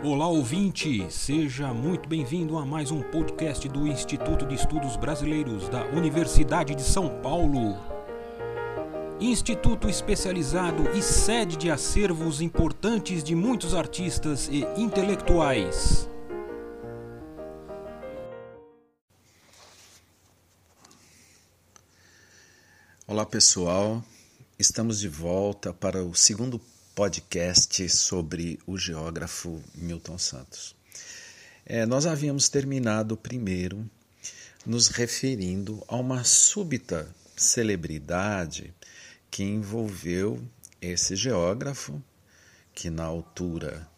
[0.00, 5.86] Olá ouvinte, seja muito bem-vindo a mais um podcast do Instituto de Estudos Brasileiros da
[5.86, 7.76] Universidade de São Paulo.
[9.18, 16.08] Instituto especializado e sede de acervos importantes de muitos artistas e intelectuais.
[23.04, 24.00] Olá pessoal,
[24.56, 26.60] estamos de volta para o segundo
[26.98, 30.74] podcast sobre o geógrafo Milton Santos.
[31.64, 33.88] É, nós havíamos terminado primeiro
[34.66, 38.74] nos referindo a uma súbita celebridade
[39.30, 40.42] que envolveu
[40.82, 42.02] esse geógrafo,
[42.74, 43.88] que na altura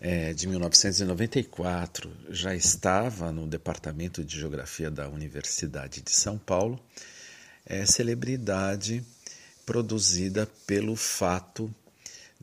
[0.00, 6.78] é, de 1994 já estava no Departamento de Geografia da Universidade de São Paulo,
[7.66, 9.04] é celebridade
[9.66, 11.74] produzida pelo fato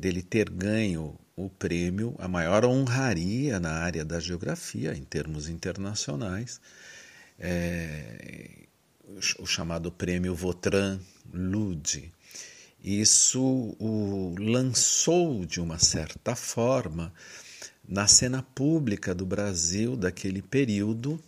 [0.01, 6.59] dele ter ganho o prêmio, a maior honraria na área da geografia, em termos internacionais,
[7.39, 8.49] é,
[9.39, 10.99] o chamado prêmio Vautrin
[11.31, 12.11] Lude.
[12.83, 17.13] Isso o lançou, de uma certa forma,
[17.87, 21.21] na cena pública do Brasil daquele período,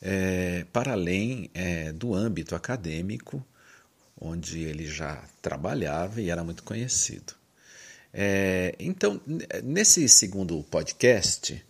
[0.00, 3.44] é, para além é, do âmbito acadêmico,
[4.18, 7.41] onde ele já trabalhava e era muito conhecido.
[8.12, 9.20] É, então,
[9.64, 11.64] nesse segundo podcast,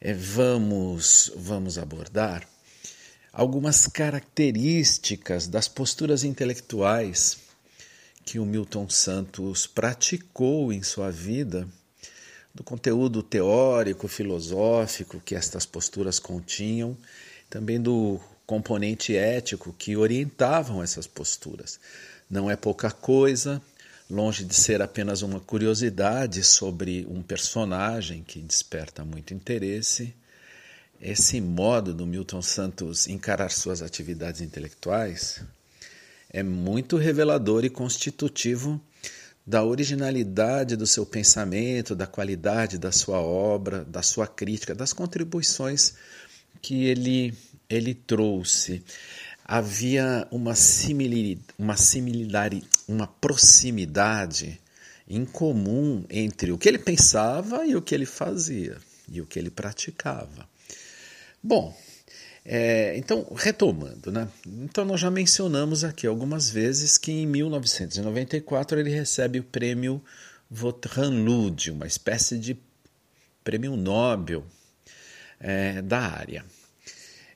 [0.00, 2.48] é, vamos, vamos abordar
[3.32, 7.38] algumas características das posturas intelectuais
[8.24, 11.68] que o Milton Santos praticou em sua vida,
[12.54, 16.96] do conteúdo teórico, filosófico que estas posturas continham,
[17.48, 21.78] também do componente ético que orientavam essas posturas.
[22.28, 23.62] Não é pouca coisa,
[24.10, 30.14] longe de ser apenas uma curiosidade sobre um personagem que desperta muito interesse,
[31.00, 35.42] esse modo do Milton Santos encarar suas atividades intelectuais
[36.30, 38.80] é muito revelador e constitutivo
[39.46, 45.94] da originalidade do seu pensamento, da qualidade da sua obra, da sua crítica, das contribuições
[46.60, 47.32] que ele,
[47.68, 48.82] ele trouxe
[49.48, 54.60] havia uma similaridade, uma similaridade, uma proximidade
[55.08, 58.76] em comum entre o que ele pensava e o que ele fazia
[59.10, 60.46] e o que ele praticava.
[61.42, 61.74] Bom,
[62.44, 64.28] é, então retomando, né?
[64.46, 70.02] Então nós já mencionamos aqui algumas vezes que em 1994 ele recebe o prêmio
[70.50, 72.54] Vautrin Lud, uma espécie de
[73.42, 74.44] prêmio Nobel
[75.40, 76.44] é, da área.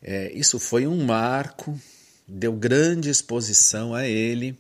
[0.03, 1.79] É, isso foi um marco
[2.27, 4.59] deu grande exposição a ele.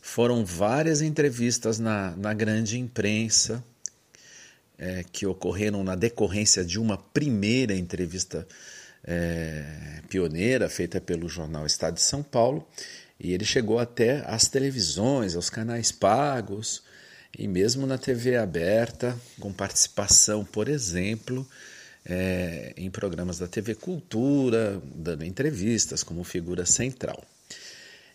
[0.00, 3.64] Foram várias entrevistas na, na grande imprensa
[4.78, 8.46] é, que ocorreram na decorrência de uma primeira entrevista
[9.02, 12.66] é, pioneira feita pelo jornal Estado de São Paulo.
[13.18, 16.82] E ele chegou até às televisões, aos canais pagos
[17.38, 21.46] e mesmo na TV aberta, com participação, por exemplo,
[22.04, 27.22] é, em programas da TV Cultura, dando entrevistas como figura central.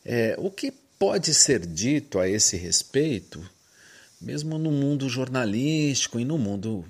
[0.06, 3.44] É, o que pode ser dito a esse respeito,
[4.22, 6.86] mesmo no mundo jornalístico e no mundo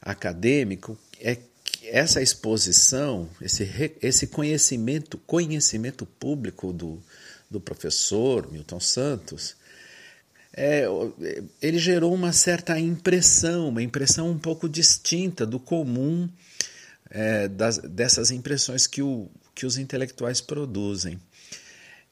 [0.00, 3.68] acadêmico, é que essa exposição, esse,
[4.00, 7.02] esse conhecimento, conhecimento público do,
[7.50, 9.56] do professor Milton Santos,
[10.56, 10.86] é,
[11.60, 16.26] ele gerou uma certa impressão, uma impressão um pouco distinta do comum
[17.10, 21.20] é, das, dessas impressões que, o, que os intelectuais produzem.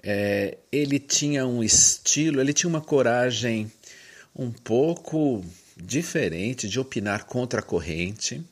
[0.02, 3.72] É, ele tinha um estilo, ele tinha uma coragem
[4.36, 5.42] um pouco
[5.74, 8.44] diferente de opinar contra a corrente,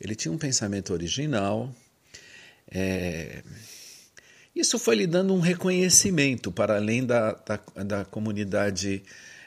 [0.00, 1.70] ele tinha um pensamento original.
[2.70, 3.42] É,
[4.56, 9.02] isso foi lhe dando um reconhecimento para além da, da, da comunidade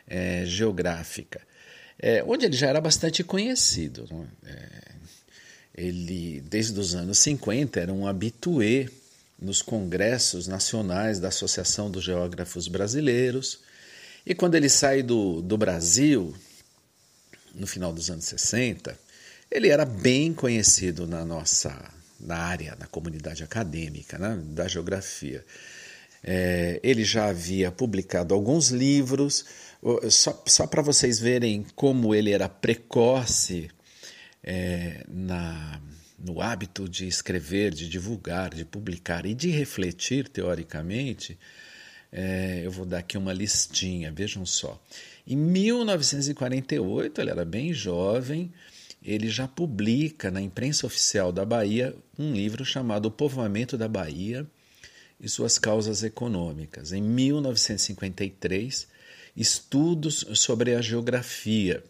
[0.08, 1.42] é, geográfica,
[1.98, 4.08] é, onde ele já era bastante conhecido.
[4.46, 4.90] É?
[5.80, 8.88] ele, desde os anos 50, era um habitué
[9.42, 13.60] nos congressos nacionais da Associação dos Geógrafos Brasileiros.
[14.26, 16.36] E quando ele sai do, do Brasil,
[17.56, 19.00] no final dos anos 60,
[19.50, 25.46] ele era bem conhecido na nossa na área, na comunidade acadêmica, né, da geografia.
[26.24, 29.46] É, ele já havia publicado alguns livros,
[30.10, 33.70] só, só para vocês verem como ele era precoce
[34.44, 35.82] é, na,
[36.18, 41.38] no hábito de escrever, de divulgar, de publicar e de refletir teoricamente.
[42.12, 44.82] É, eu vou dar aqui uma listinha, vejam só.
[45.26, 48.52] Em 1948, ele era bem jovem,
[49.04, 54.46] ele já publica na imprensa oficial da Bahia um livro chamado O Povoamento da Bahia
[55.20, 56.94] e suas causas econômicas.
[56.94, 58.88] Em 1953,
[59.36, 61.84] Estudos sobre a Geografia.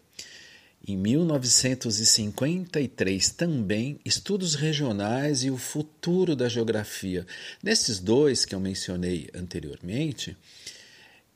[0.86, 7.26] Em 1953, também Estudos Regionais e o Futuro da Geografia.
[7.62, 10.34] Nesses dois que eu mencionei anteriormente,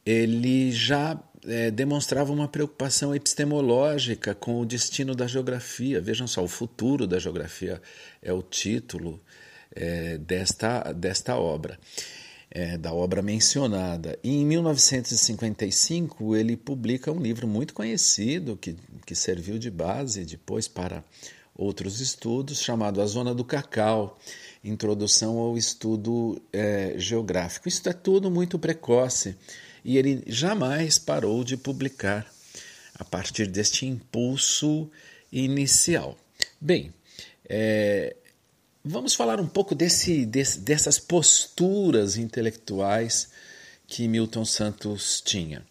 [0.07, 6.01] ele já é, demonstrava uma preocupação epistemológica com o destino da geografia.
[6.01, 7.81] Vejam só, o futuro da geografia
[8.23, 9.21] é o título
[9.75, 11.79] é, desta, desta obra,
[12.51, 14.19] é, da obra mencionada.
[14.23, 18.77] E em 1955 ele publica um livro muito conhecido que,
[19.07, 21.05] que serviu de base depois para
[21.57, 24.19] outros estudos, chamado A Zona do Cacau.
[24.63, 27.69] Introdução ao estudo é, geográfico.
[27.69, 29.37] Isso é tudo muito precoce
[29.85, 32.27] e ele jamais parou de publicar
[32.95, 34.91] a partir deste impulso
[35.31, 36.17] inicial.
[36.61, 36.93] Bem,
[37.49, 38.17] é,
[38.85, 43.29] vamos falar um pouco desse, desse, dessas posturas intelectuais
[43.87, 45.63] que Milton Santos tinha.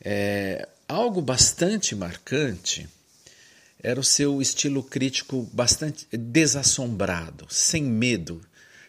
[0.00, 2.88] É, algo bastante marcante
[3.82, 8.40] era o seu estilo crítico bastante desassombrado, sem medo,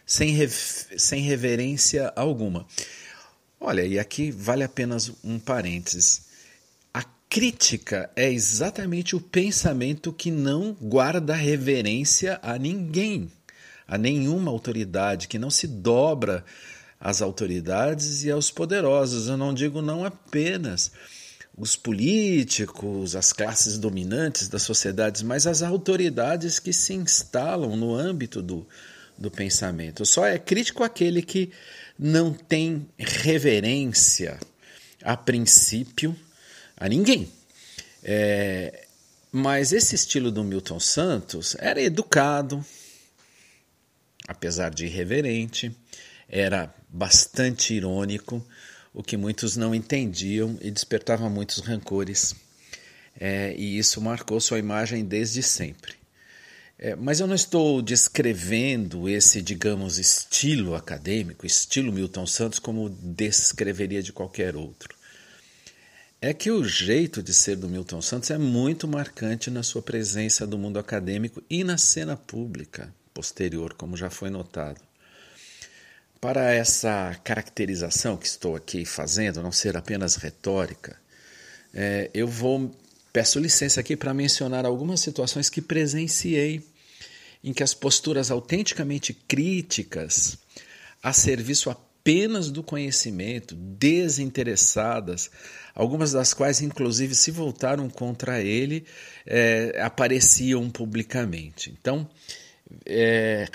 [0.06, 2.66] sem, sem reverência alguma.
[3.66, 6.26] Olha, e aqui vale apenas um parênteses.
[6.92, 13.32] A crítica é exatamente o pensamento que não guarda reverência a ninguém,
[13.88, 16.44] a nenhuma autoridade, que não se dobra
[17.00, 19.28] às autoridades e aos poderosos.
[19.28, 20.92] Eu não digo não apenas
[21.56, 28.42] os políticos, as classes dominantes das sociedades, mas as autoridades que se instalam no âmbito
[28.42, 28.66] do,
[29.16, 30.04] do pensamento.
[30.04, 31.50] Só é crítico aquele que
[31.98, 34.38] não tem reverência
[35.02, 36.16] a princípio
[36.76, 37.30] a ninguém.
[38.02, 38.86] É,
[39.32, 42.64] mas esse estilo do Milton Santos era educado,
[44.28, 45.76] apesar de irreverente,
[46.28, 48.44] era bastante irônico,
[48.92, 52.34] o que muitos não entendiam e despertava muitos rancores.
[53.18, 56.03] É, e isso marcou sua imagem desde sempre.
[56.78, 64.02] É, mas eu não estou descrevendo esse, digamos, estilo acadêmico, estilo Milton Santos, como descreveria
[64.02, 64.96] de qualquer outro.
[66.20, 70.46] É que o jeito de ser do Milton Santos é muito marcante na sua presença
[70.46, 74.80] do mundo acadêmico e na cena pública posterior, como já foi notado.
[76.20, 80.96] Para essa caracterização que estou aqui fazendo, não ser apenas retórica,
[81.72, 82.74] é, eu vou
[83.14, 86.60] Peço licença aqui para mencionar algumas situações que presenciei
[87.44, 90.36] em que as posturas autenticamente críticas
[91.00, 95.30] a serviço apenas do conhecimento, desinteressadas,
[95.76, 98.84] algumas das quais inclusive se voltaram contra ele,
[99.24, 101.70] é, apareciam publicamente.
[101.70, 102.10] Então,
[102.84, 103.46] é,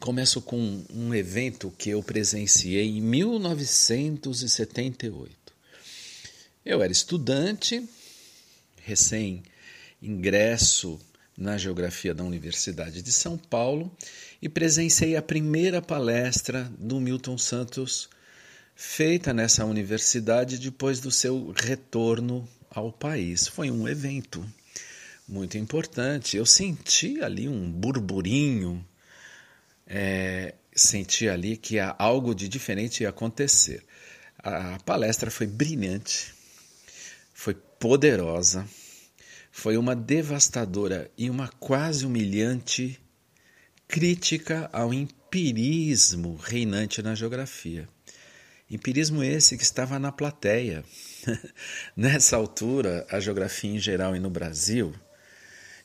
[0.00, 5.36] começo com um evento que eu presenciei em 1978.
[6.64, 7.86] Eu era estudante
[8.88, 10.98] recém-ingresso
[11.36, 13.94] na Geografia da Universidade de São Paulo
[14.40, 18.08] e presenciei a primeira palestra do Milton Santos
[18.74, 23.46] feita nessa universidade depois do seu retorno ao país.
[23.46, 24.44] Foi um evento
[25.28, 26.36] muito importante.
[26.36, 28.84] Eu senti ali um burburinho,
[29.86, 33.84] é, senti ali que algo de diferente ia acontecer.
[34.38, 36.32] A palestra foi brilhante,
[37.34, 38.66] foi poderosa,
[39.50, 43.00] foi uma devastadora e uma quase humilhante
[43.86, 47.88] crítica ao empirismo reinante na geografia.
[48.70, 50.84] Empirismo esse que estava na plateia.
[51.96, 54.94] Nessa altura, a geografia em geral e no Brasil,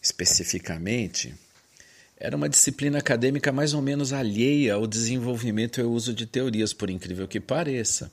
[0.01, 1.33] especificamente,
[2.17, 6.73] era uma disciplina acadêmica mais ou menos alheia ao desenvolvimento e ao uso de teorias,
[6.73, 8.11] por incrível que pareça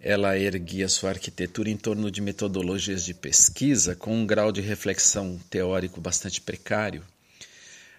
[0.00, 5.38] ela erguia sua arquitetura em torno de metodologias de pesquisa com um grau de reflexão
[5.50, 7.04] teórico bastante precário.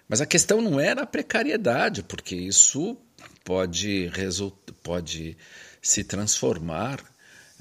[0.08, 2.96] Mas a questão não era a precariedade, porque isso
[3.44, 4.10] pode,
[4.82, 5.36] pode
[5.80, 6.98] se transformar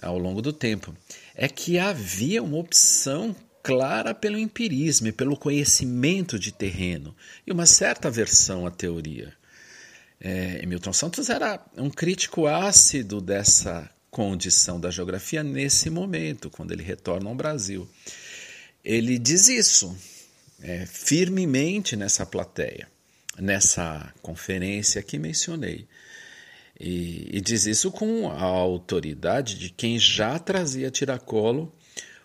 [0.01, 0.95] ao longo do tempo.
[1.36, 7.67] É que havia uma opção clara pelo empirismo e pelo conhecimento de terreno e uma
[7.67, 9.33] certa aversão à teoria.
[10.19, 16.83] É, Milton Santos era um crítico ácido dessa condição da geografia nesse momento, quando ele
[16.83, 17.89] retorna ao Brasil.
[18.83, 19.97] Ele diz isso
[20.61, 22.89] é, firmemente nessa plateia,
[23.39, 25.87] nessa conferência que mencionei.
[26.79, 31.73] E, e diz isso com a autoridade de quem já trazia tiracolo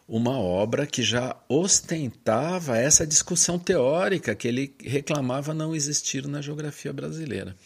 [0.08, 6.92] uma obra que já ostentava essa discussão teórica que ele reclamava não existir na geografia
[6.92, 7.56] brasileira.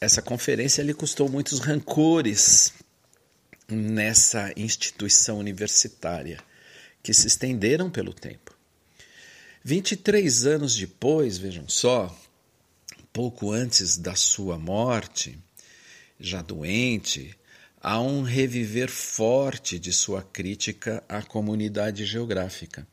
[0.00, 2.72] Essa conferência lhe custou muitos rancores
[3.68, 6.38] nessa instituição universitária,
[7.02, 8.56] que se estenderam pelo tempo.
[9.64, 12.16] 23 anos depois, vejam só,
[13.12, 15.38] pouco antes da sua morte,
[16.18, 17.36] já doente,
[17.80, 22.86] há um reviver forte de sua crítica à comunidade geográfica,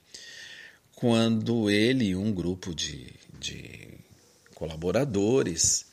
[0.96, 3.88] quando ele e um grupo de, de
[4.54, 5.86] colaboradores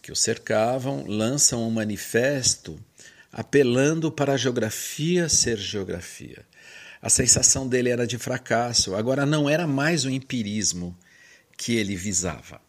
[0.00, 2.82] que o cercavam lançam um manifesto
[3.32, 6.44] apelando para a geografia ser geografia.
[7.00, 10.96] A sensação dele era de fracasso, agora não era mais o empirismo
[11.56, 12.60] que ele visava,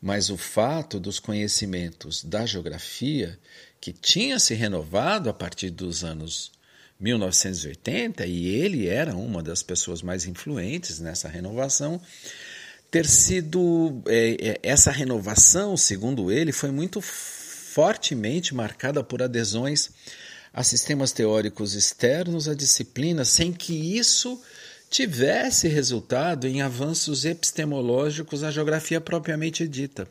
[0.00, 3.38] mas o fato dos conhecimentos da geografia,
[3.80, 6.52] que tinha se renovado a partir dos anos
[7.00, 12.00] 1980, e ele era uma das pessoas mais influentes nessa renovação,
[12.90, 14.02] ter sido.
[14.06, 17.00] É, essa renovação, segundo ele, foi muito
[17.74, 19.90] fortemente marcada por adesões
[20.52, 24.40] a sistemas teóricos externos à disciplina, sem que isso
[24.88, 30.06] tivesse resultado em avanços epistemológicos à geografia propriamente dita.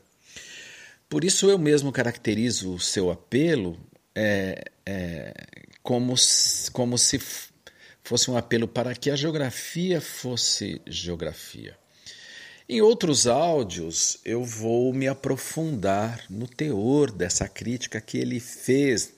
[1.07, 3.79] Por isso eu mesmo caracterizo o seu apelo
[4.13, 5.33] é, é,
[5.81, 6.15] como,
[6.73, 7.17] como se
[8.03, 11.77] fosse um apelo para que a geografia fosse geografia.
[12.67, 19.13] Em outros áudios, eu vou me aprofundar no teor dessa crítica que ele fez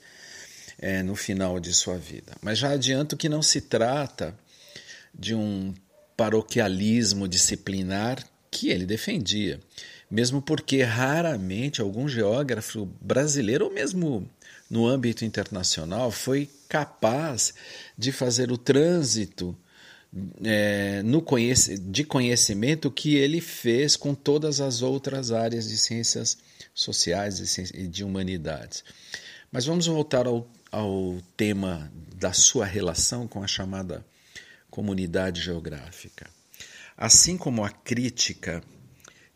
[0.79, 2.33] é, no final de sua vida.
[2.41, 4.35] Mas já adianto que não se trata
[5.13, 5.73] de um
[6.17, 9.59] paroquialismo disciplinar que ele defendia,
[10.09, 14.27] mesmo porque raramente algum geógrafo brasileiro, ou mesmo
[14.69, 17.53] no âmbito internacional, foi capaz
[17.95, 19.55] de fazer o trânsito
[20.43, 26.37] é, no conhec de conhecimento que ele fez com todas as outras áreas de ciências
[26.73, 28.83] sociais e de humanidades.
[29.51, 34.05] Mas vamos voltar ao, ao tema da sua relação com a chamada
[34.69, 36.29] comunidade geográfica.
[36.97, 38.63] Assim como a crítica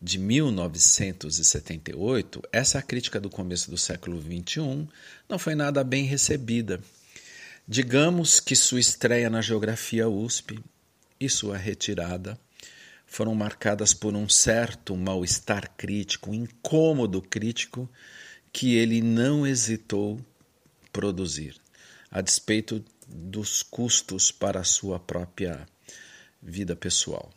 [0.01, 4.87] de 1978, essa crítica do começo do século XXI
[5.27, 6.79] não foi nada bem recebida
[7.71, 10.59] Digamos que sua estreia na Geografia USP
[11.19, 12.35] e sua retirada
[13.05, 17.87] foram marcadas por um certo mal-estar crítico, um incômodo crítico
[18.51, 20.19] que ele não hesitou
[20.91, 21.57] produzir,
[22.09, 25.63] a despeito dos custos para a sua própria
[26.41, 27.29] vida pessoal.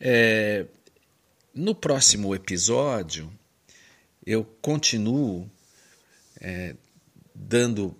[0.00, 0.64] É,
[1.52, 3.30] no próximo episódio,
[4.24, 5.50] eu continuo
[6.40, 6.74] é,
[7.34, 7.94] dando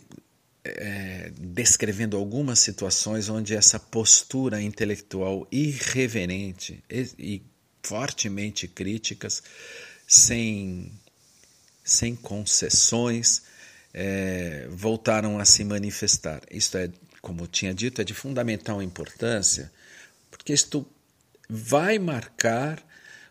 [0.76, 7.42] é, descrevendo algumas situações onde essa postura intelectual irreverente e, e
[7.82, 9.42] fortemente críticas,
[10.06, 10.92] sem,
[11.84, 13.42] sem concessões,
[13.94, 16.42] é, voltaram a se manifestar.
[16.50, 19.72] Isto é, como eu tinha dito, é de fundamental importância,
[20.30, 20.86] porque isto
[21.48, 22.84] vai marcar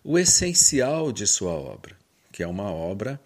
[0.04, 1.96] o essencial de sua obra,
[2.32, 3.20] que é uma obra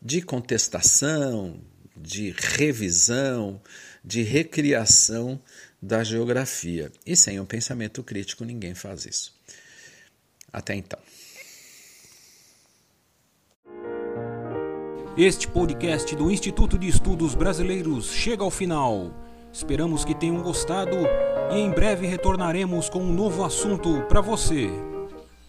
[0.00, 1.60] de contestação,
[2.00, 3.60] de revisão,
[4.04, 5.40] de recriação
[5.80, 6.90] da geografia.
[7.06, 9.34] E sem um pensamento crítico, ninguém faz isso.
[10.52, 10.98] Até então.
[15.16, 19.12] Este podcast do Instituto de Estudos Brasileiros chega ao final.
[19.52, 20.96] Esperamos que tenham gostado
[21.50, 24.87] e em breve retornaremos com um novo assunto para você.